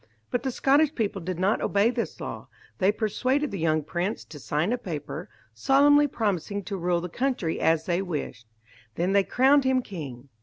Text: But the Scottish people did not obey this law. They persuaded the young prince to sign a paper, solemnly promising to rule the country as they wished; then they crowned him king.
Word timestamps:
But 0.31 0.41
the 0.41 0.49
Scottish 0.49 0.95
people 0.95 1.21
did 1.21 1.37
not 1.37 1.61
obey 1.61 1.91
this 1.91 2.19
law. 2.19 2.47
They 2.79 2.91
persuaded 2.91 3.51
the 3.51 3.59
young 3.59 3.83
prince 3.83 4.25
to 4.25 4.39
sign 4.39 4.73
a 4.73 4.77
paper, 4.79 5.29
solemnly 5.53 6.07
promising 6.07 6.63
to 6.63 6.77
rule 6.77 7.01
the 7.01 7.07
country 7.07 7.59
as 7.59 7.85
they 7.85 8.01
wished; 8.01 8.47
then 8.95 9.11
they 9.11 9.23
crowned 9.23 9.63
him 9.63 9.83
king. 9.83 10.29